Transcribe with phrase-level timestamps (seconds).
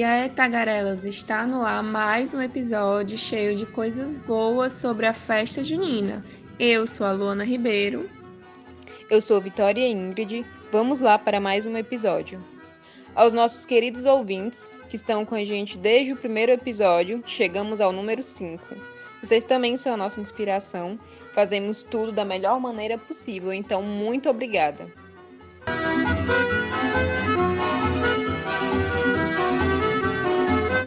[0.00, 5.12] E aí, Tagarelas, está no ar mais um episódio cheio de coisas boas sobre a
[5.12, 6.24] festa junina.
[6.58, 8.08] Eu sou a Luana Ribeiro.
[9.10, 10.46] Eu sou Vitória Ingrid.
[10.72, 12.42] Vamos lá para mais um episódio.
[13.14, 17.92] Aos nossos queridos ouvintes que estão com a gente desde o primeiro episódio, chegamos ao
[17.92, 18.74] número 5.
[19.22, 20.98] Vocês também são a nossa inspiração.
[21.34, 24.90] Fazemos tudo da melhor maneira possível, então muito obrigada.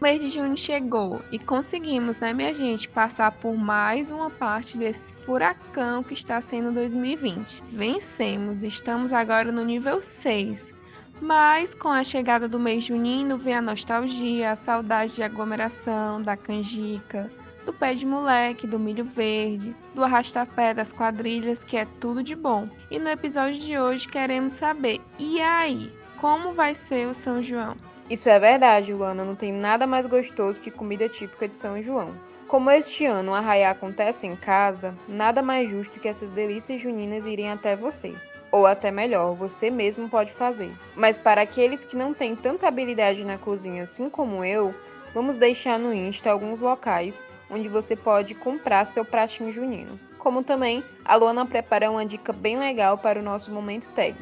[0.04, 5.14] Mês de junho chegou e conseguimos, né, minha gente, passar por mais uma parte desse
[5.14, 7.64] furacão que está sendo 2020.
[7.72, 10.74] Vencemos, estamos agora no nível 6.
[11.22, 16.36] Mas com a chegada do mês junino vem a nostalgia, a saudade de aglomeração, da
[16.36, 17.32] canjica,
[17.66, 22.36] do pé de moleque, do milho verde, do arrastapé, das quadrilhas, que é tudo de
[22.36, 22.68] bom.
[22.92, 25.90] E no episódio de hoje queremos saber, e aí,
[26.24, 27.76] como vai ser o São João?
[28.10, 29.26] Isso é verdade, Luana.
[29.26, 32.14] Não tem nada mais gostoso que comida típica de São João.
[32.48, 37.26] Como este ano o arraiá acontece em casa, nada mais justo que essas delícias juninas
[37.26, 38.16] irem até você.
[38.54, 40.72] Ou até melhor, você mesmo pode fazer.
[40.96, 44.74] Mas para aqueles que não têm tanta habilidade na cozinha assim como eu,
[45.14, 50.00] vamos deixar no Insta alguns locais onde você pode comprar seu pratinho junino.
[50.18, 54.16] Como também, a Luana preparou uma dica bem legal para o nosso momento tag.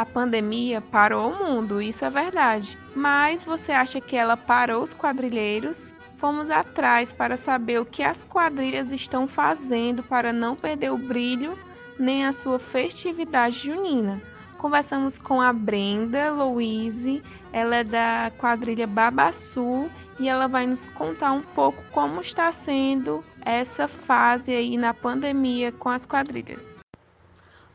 [0.00, 2.78] A pandemia parou o mundo, isso é verdade.
[2.96, 5.92] Mas você acha que ela parou os quadrilheiros?
[6.16, 11.52] Fomos atrás para saber o que as quadrilhas estão fazendo para não perder o brilho
[11.98, 14.22] nem a sua festividade junina.
[14.56, 21.32] Conversamos com a Brenda Louise, ela é da quadrilha Babaçu e ela vai nos contar
[21.32, 26.79] um pouco como está sendo essa fase aí na pandemia com as quadrilhas.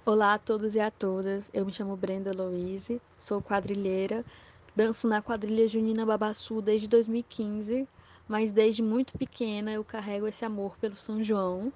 [0.08, 4.24] Olá a todos e a todas, eu me chamo Brenda Louise, sou quadrilheira,
[4.76, 7.88] danço na quadrilha Junina Babassu desde 2015,
[8.28, 11.74] mas desde muito pequena eu carrego esse amor pelo São João,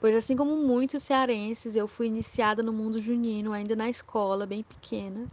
[0.00, 4.62] pois assim como muitos cearenses, eu fui iniciada no mundo junino ainda na escola, bem
[4.62, 5.26] pequena,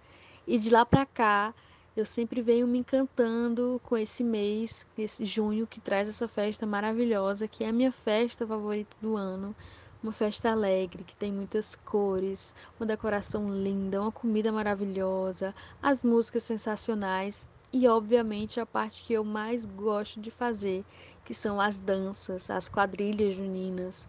[0.47, 1.53] e de lá para cá
[1.95, 7.47] eu sempre venho me encantando com esse mês, esse junho que traz essa festa maravilhosa,
[7.47, 9.55] que é a minha festa favorita do ano,
[10.01, 16.43] uma festa alegre que tem muitas cores, uma decoração linda, uma comida maravilhosa, as músicas
[16.43, 20.85] sensacionais e, obviamente, a parte que eu mais gosto de fazer,
[21.25, 24.07] que são as danças, as quadrilhas juninas,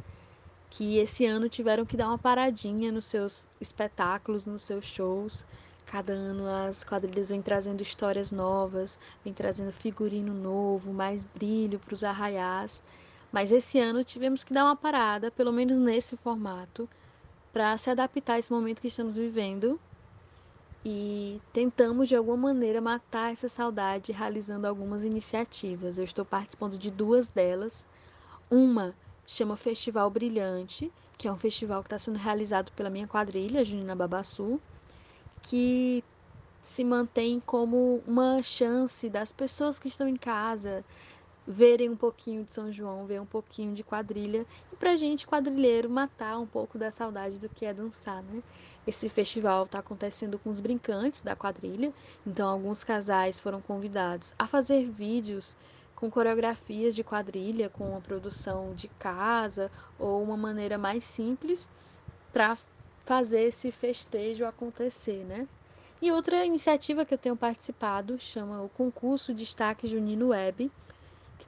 [0.71, 5.45] que esse ano tiveram que dar uma paradinha nos seus espetáculos, nos seus shows.
[5.85, 11.93] Cada ano as quadrilhas vêm trazendo histórias novas, vêm trazendo figurino novo, mais brilho para
[11.93, 12.81] os arraiais.
[13.33, 16.89] Mas esse ano tivemos que dar uma parada, pelo menos nesse formato,
[17.53, 19.79] para se adaptar a esse momento que estamos vivendo.
[20.85, 25.99] E tentamos de alguma maneira matar essa saudade realizando algumas iniciativas.
[25.99, 27.85] Eu estou participando de duas delas.
[28.51, 28.95] Uma
[29.27, 33.95] chama Festival Brilhante, que é um festival que está sendo realizado pela minha quadrilha, Junina
[33.95, 34.61] Babassu,
[35.43, 36.03] que
[36.63, 40.85] se mantém como uma chance das pessoas que estão em casa
[41.47, 45.89] verem um pouquinho de São João, ver um pouquinho de quadrilha e pra gente quadrilheiro
[45.91, 48.43] matar um pouco da saudade do que é dançar, né?
[48.87, 51.93] Esse festival está acontecendo com os brincantes da quadrilha,
[52.27, 55.57] então alguns casais foram convidados a fazer vídeos
[55.95, 61.69] com coreografias de quadrilha, com a produção de casa ou uma maneira mais simples
[62.33, 62.57] para
[63.05, 65.49] fazer esse festejo acontecer, né?
[66.01, 70.73] E outra iniciativa que eu tenho participado chama o Concurso Destaque Junino Web,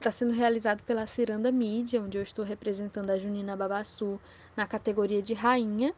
[0.03, 4.19] está sendo realizado pela Ciranda Mídia, onde eu estou representando a Junina Babassu
[4.53, 5.95] na categoria de rainha.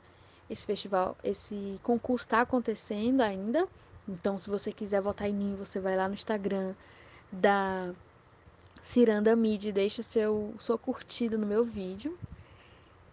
[0.48, 3.68] Esse festival, esse concurso está acontecendo ainda.
[4.08, 6.76] Então, se você quiser votar em mim, você vai lá no Instagram
[7.32, 7.92] da
[8.80, 12.16] Ciranda Mídia e deixa seu, sua curtida no meu vídeo.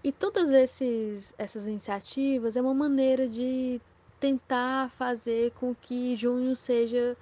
[0.04, 3.80] E todas esses, essas iniciativas é uma maneira de
[4.20, 7.16] tentar fazer com que junho seja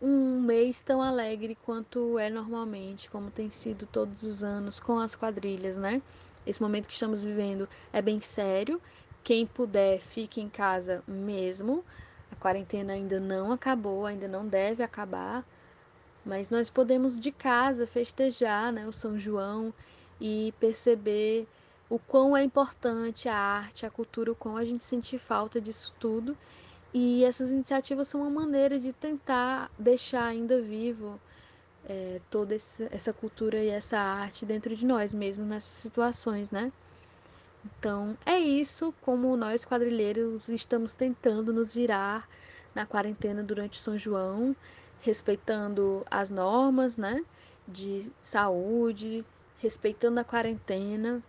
[0.00, 5.14] um mês tão alegre quanto é normalmente, como tem sido todos os anos com as
[5.14, 6.02] quadrilhas, né?
[6.46, 8.80] Esse momento que estamos vivendo é bem sério.
[9.24, 11.84] Quem puder, fique em casa mesmo.
[12.30, 15.44] A quarentena ainda não acabou, ainda não deve acabar.
[16.24, 19.72] Mas nós podemos de casa festejar né, o São João
[20.20, 21.46] e perceber
[21.88, 25.94] o quão é importante a arte, a cultura, o quão a gente sente falta disso
[25.98, 26.36] tudo
[26.98, 31.20] e essas iniciativas são uma maneira de tentar deixar ainda vivo
[31.86, 36.72] é, toda essa cultura e essa arte dentro de nós mesmo nessas situações, né?
[37.66, 42.26] Então é isso como nós quadrilheiros estamos tentando nos virar
[42.74, 44.56] na quarentena durante São João,
[45.02, 47.22] respeitando as normas, né,
[47.68, 49.22] de saúde,
[49.58, 51.22] respeitando a quarentena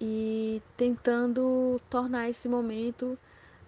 [0.00, 3.18] e tentando tornar esse momento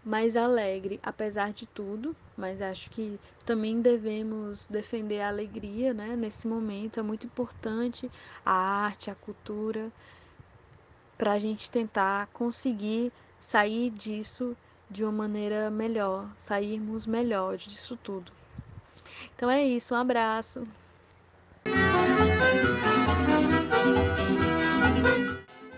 [0.05, 6.17] mais alegre, apesar de tudo, mas acho que também devemos defender a alegria, né?
[6.17, 8.11] Nesse momento é muito importante
[8.45, 9.91] a arte, a cultura,
[11.17, 14.57] para a gente tentar conseguir sair disso
[14.91, 18.33] de uma maneira melhor, sairmos melhor disso tudo.
[19.37, 20.67] Então é isso, um abraço.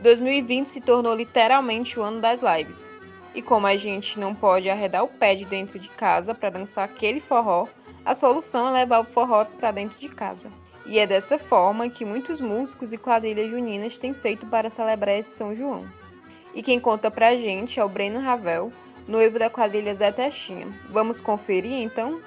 [0.02, 2.90] 2020 se tornou literalmente o ano das lives.
[3.34, 6.84] E como a gente não pode arredar o pé de dentro de casa para dançar
[6.84, 7.66] aquele forró,
[8.04, 10.52] a solução é levar o forró para dentro de casa.
[10.86, 15.36] E é dessa forma que muitos músicos e quadrilhas juninas têm feito para celebrar esse
[15.36, 15.90] São João.
[16.54, 18.70] E quem conta pra gente é o Breno Ravel,
[19.08, 20.68] noivo da quadrilha Zé Testinha.
[20.90, 22.22] Vamos conferir então?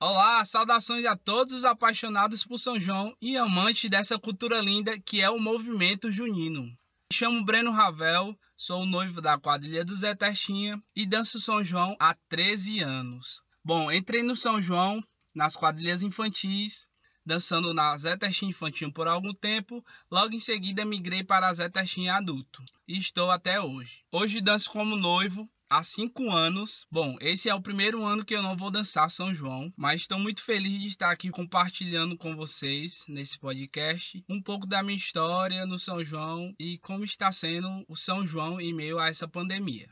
[0.00, 5.20] Olá, saudações a todos os apaixonados por São João e amantes dessa cultura linda que
[5.20, 6.70] é o movimento junino.
[7.08, 11.62] Me chamo Breno Ravel, sou o noivo da quadrilha do Zé Testinha e danço São
[11.62, 13.40] João há 13 anos.
[13.64, 15.00] Bom, entrei no São João
[15.32, 16.88] nas quadrilhas infantis,
[17.24, 21.68] dançando na Zé Testinha Infantil por algum tempo, logo em seguida migrei para a Zé
[21.68, 24.02] Testinha Adulto e estou até hoje.
[24.10, 26.86] Hoje danço como noivo há cinco anos.
[26.90, 30.18] Bom, esse é o primeiro ano que eu não vou dançar São João, mas estou
[30.18, 35.66] muito feliz de estar aqui compartilhando com vocês nesse podcast um pouco da minha história
[35.66, 39.88] no São João e como está sendo o São João em meio a essa pandemia.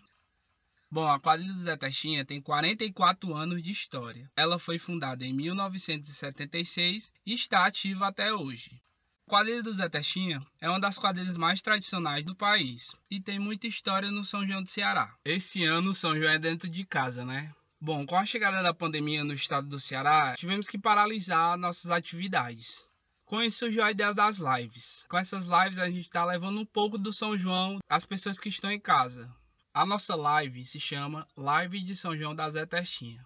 [0.90, 4.30] Bom, a quadrilha do Zé Testinha tem 44 anos de história.
[4.36, 8.80] Ela foi fundada em 1976 e está ativa até hoje.
[9.26, 13.38] A quadrilha do Zé Testinha é uma das quadrilhas mais tradicionais do país e tem
[13.38, 15.16] muita história no São João do Ceará.
[15.24, 17.50] Esse ano o São João é dentro de casa, né?
[17.80, 22.86] Bom, com a chegada da pandemia no estado do Ceará, tivemos que paralisar nossas atividades.
[23.24, 25.06] Com isso surgiu a ideia das lives.
[25.08, 28.50] Com essas lives a gente está levando um pouco do São João às pessoas que
[28.50, 29.34] estão em casa.
[29.72, 33.24] A nossa live se chama Live de São João da Zé Testinha.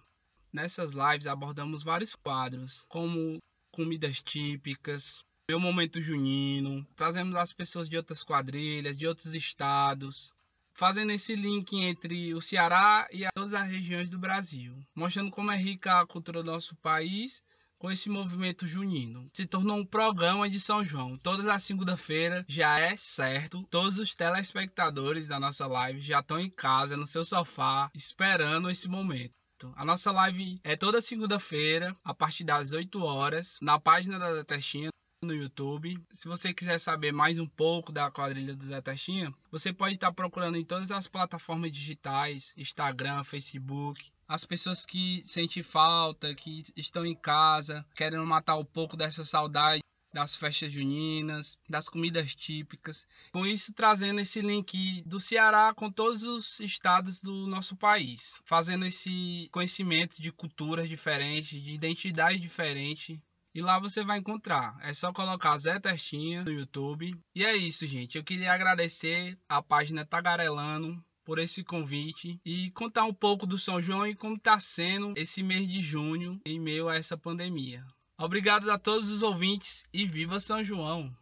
[0.51, 3.37] Nessas lives abordamos vários quadros, como
[3.71, 10.31] comidas típicas, meu momento junino, trazemos as pessoas de outras quadrilhas, de outros estados,
[10.75, 15.57] fazendo esse link entre o Ceará e todas as regiões do Brasil, mostrando como é
[15.57, 17.41] rica a cultura do nosso país
[17.79, 19.27] com esse movimento junino.
[19.33, 21.15] Se tornou um programa de São João.
[21.15, 23.63] Toda a segunda-feira já é certo.
[23.71, 28.87] Todos os telespectadores da nossa live já estão em casa, no seu sofá, esperando esse
[28.87, 29.33] momento.
[29.75, 34.88] A nossa live é toda segunda-feira, a partir das 8 horas, na página da Testinha
[35.21, 36.01] no YouTube.
[36.13, 40.11] Se você quiser saber mais um pouco da quadrilha do Zé Testinha, você pode estar
[40.13, 44.11] procurando em todas as plataformas digitais, Instagram, Facebook.
[44.27, 49.81] As pessoas que sentem falta, que estão em casa, querendo matar um pouco dessa saudade
[50.11, 53.05] das festas juninas, das comidas típicas.
[53.31, 58.85] Com isso, trazendo esse link do Ceará com todos os estados do nosso país, fazendo
[58.85, 63.19] esse conhecimento de culturas diferentes, de identidades diferentes
[63.53, 64.77] e lá você vai encontrar.
[64.81, 67.15] É só colocar Zé Testinha no YouTube.
[67.33, 68.17] E é isso, gente.
[68.17, 73.81] Eu queria agradecer a página Tagarelano por esse convite e contar um pouco do São
[73.81, 77.85] João e como está sendo esse mês de junho em meio a essa pandemia.
[78.17, 81.15] Obrigado a todos os ouvintes e viva São João!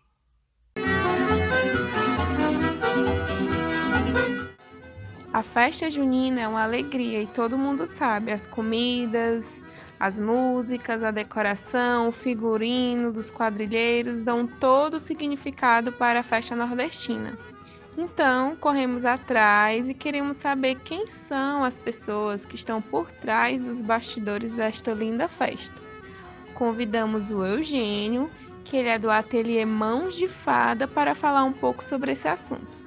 [5.34, 9.62] A festa junina é uma alegria e todo mundo sabe as comidas,
[10.00, 16.56] as músicas, a decoração, o figurino dos quadrilheiros dão todo o significado para a festa
[16.56, 17.38] nordestina.
[17.98, 23.82] Então, corremos atrás e queremos saber quem são as pessoas que estão por trás dos
[23.82, 25.82] bastidores desta linda festa.
[26.54, 28.30] Convidamos o Eugênio,
[28.63, 32.86] que ele é do ateliê Mãos de Fada, para falar um pouco sobre esse assunto.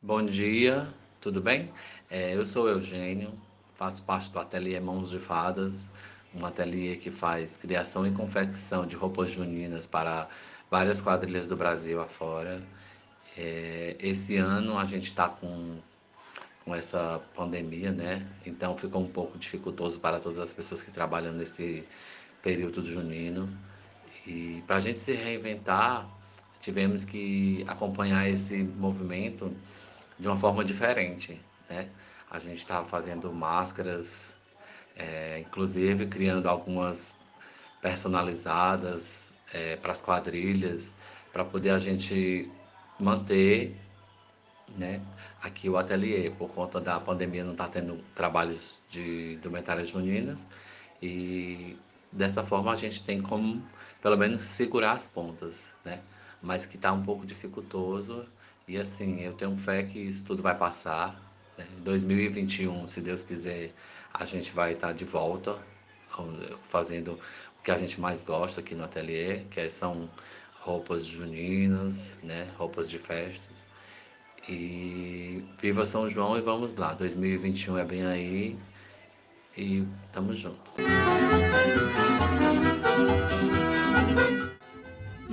[0.00, 0.86] Bom dia,
[1.20, 1.72] tudo bem?
[2.08, 3.32] É, eu sou o Eugênio,
[3.74, 5.90] faço parte do ateliê Mãos de Fadas,
[6.34, 10.28] um ateliê que faz criação e confecção de roupas juninas para
[10.70, 12.62] várias quadrilhas do Brasil afora.
[13.36, 15.78] É, esse ano a gente está com,
[16.64, 18.26] com essa pandemia, né?
[18.46, 21.84] Então ficou um pouco dificultoso para todas as pessoas que trabalham nesse
[22.42, 23.48] período do junino.
[24.26, 26.08] E para a gente se reinventar,
[26.60, 29.54] tivemos que acompanhar esse movimento
[30.18, 31.88] de uma forma diferente, né?
[32.30, 34.36] A gente estava fazendo máscaras,
[34.96, 37.14] é, inclusive criando algumas
[37.80, 40.92] personalizadas é, para as quadrilhas,
[41.32, 42.50] para poder a gente
[42.98, 43.76] manter
[44.76, 45.00] né?
[45.42, 50.44] Aqui o ateliê, por conta da pandemia, não está tendo trabalhos de indumentárias juninas
[51.02, 51.76] e
[52.10, 53.62] dessa forma a gente tem como,
[54.00, 56.00] pelo menos, segurar as pontas, né?
[56.42, 58.26] Mas que está um pouco dificultoso
[58.66, 61.20] e assim, eu tenho fé que isso tudo vai passar.
[61.58, 61.66] Né?
[61.78, 63.72] Em 2021, se Deus quiser,
[64.12, 65.58] a gente vai estar tá de volta
[66.62, 67.18] fazendo
[67.58, 70.08] o que a gente mais gosta aqui no ateliê, que são
[70.60, 72.50] roupas juninas, né?
[72.56, 73.66] Roupas de festas.
[74.48, 76.92] E viva São João e vamos lá.
[76.92, 78.58] 2021 é bem aí
[79.56, 80.72] e tamo junto.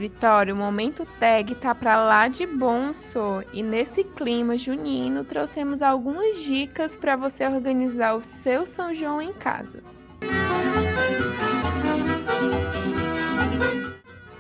[0.01, 3.43] Vitória, o momento tag tá pra lá de bom, só.
[3.53, 9.31] E nesse clima junino, trouxemos algumas dicas para você organizar o seu São João em
[9.31, 9.84] casa.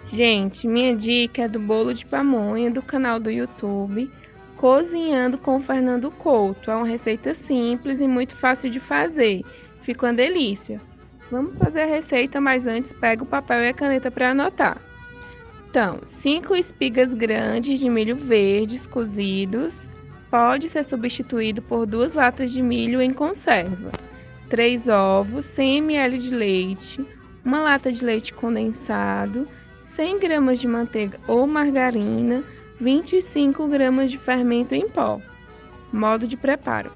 [0.07, 4.11] Gente, minha dica é do bolo de pamonha do canal do YouTube
[4.57, 6.71] Cozinhando com Fernando Couto.
[6.71, 9.43] É uma receita simples e muito fácil de fazer.
[9.83, 10.81] Fica uma delícia.
[11.29, 14.90] Vamos fazer a receita, mas antes pega o papel e a caneta para anotar.
[15.71, 19.87] Então, 5 espigas grandes de milho verdes cozidos.
[20.29, 23.89] Pode ser substituído por duas latas de milho em conserva.
[24.49, 27.05] 3 ovos, 100 ml de leite,
[27.45, 29.47] uma lata de leite condensado,
[29.79, 32.43] 100 gramas de manteiga ou margarina,
[32.77, 35.21] 25 gramas de fermento em pó.
[35.89, 36.91] Modo de preparo: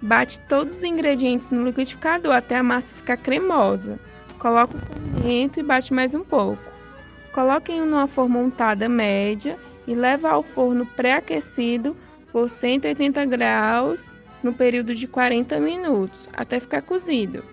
[0.00, 4.00] bate todos os ingredientes no liquidificador até a massa ficar cremosa.
[4.38, 6.69] Coloque o fermento e bate mais um pouco.
[7.68, 9.56] Em uma forma untada média
[9.86, 11.96] e leve ao forno pré-aquecido
[12.32, 14.10] por 180 graus
[14.42, 17.44] no período de 40 minutos, até ficar cozido.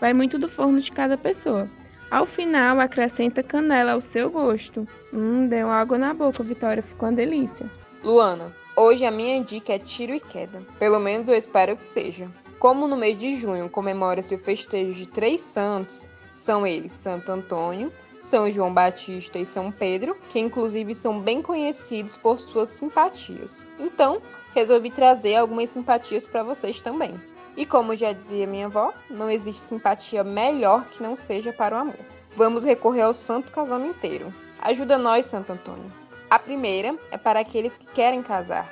[0.00, 1.68] Vai muito do forno de cada pessoa.
[2.10, 4.86] Ao final, acrescenta canela ao seu gosto.
[5.12, 7.68] Hum, deu água na boca, Vitória, ficou uma delícia.
[8.04, 10.62] Luana, hoje a minha dica é tiro e queda.
[10.78, 12.30] Pelo menos eu espero que seja.
[12.58, 17.92] Como no mês de junho comemora-se o festejo de três santos, são eles Santo Antônio,
[18.18, 23.66] São João Batista e São Pedro, que inclusive são bem conhecidos por suas simpatias.
[23.78, 24.20] Então,
[24.54, 27.20] resolvi trazer algumas simpatias para vocês também.
[27.56, 31.78] E como já dizia minha avó, não existe simpatia melhor que não seja para o
[31.80, 31.98] amor.
[32.36, 34.32] Vamos recorrer ao santo casamenteiro.
[34.60, 35.92] Ajuda nós, Santo Antônio.
[36.28, 38.70] A primeira é para aqueles que querem casar.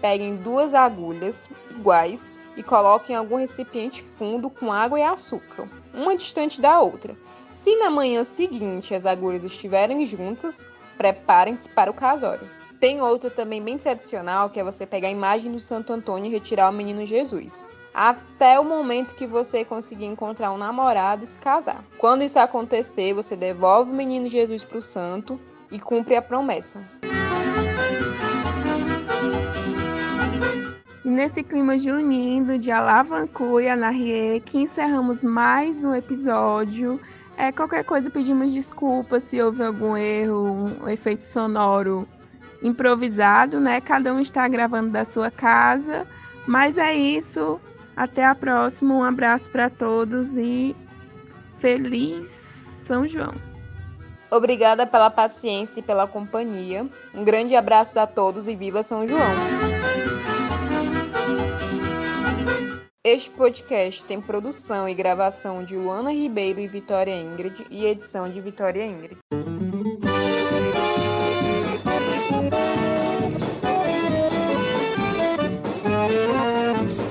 [0.00, 6.16] Peguem duas agulhas iguais e coloquem em algum recipiente fundo com água e açúcar, uma
[6.16, 7.16] distante da outra.
[7.52, 12.48] Se na manhã seguinte as agulhas estiverem juntas, preparem-se para o casório.
[12.80, 16.32] Tem outro também bem tradicional, que é você pegar a imagem do Santo Antônio e
[16.32, 21.38] retirar o menino Jesus até o momento que você conseguir encontrar um namorado e se
[21.38, 21.84] casar.
[21.98, 26.80] Quando isso acontecer, você devolve o menino Jesus para o santo e cumpre a promessa.
[31.18, 37.00] Nesse clima junino de Alavancu e Anarrie, que encerramos mais um episódio.
[37.36, 42.06] É, qualquer coisa pedimos desculpas se houve algum erro, um efeito sonoro
[42.62, 43.80] improvisado, né?
[43.80, 46.06] Cada um está gravando da sua casa.
[46.46, 47.60] Mas é isso.
[47.96, 50.72] Até a próxima, um abraço para todos e
[51.56, 53.34] feliz São João.
[54.30, 56.86] Obrigada pela paciência e pela companhia.
[57.12, 59.77] Um grande abraço a todos e viva São João!
[63.10, 68.38] Este podcast tem produção e gravação de Luana Ribeiro e Vitória Ingrid e edição de
[68.38, 69.16] Vitória Ingrid.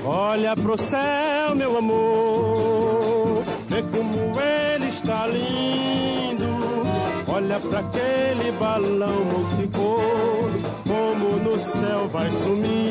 [0.06, 6.46] Olha pro céu, meu amor, vê como ele está lindo.
[7.26, 10.48] Olha para aquele balão multicor,
[10.86, 12.88] como no céu vai sumir.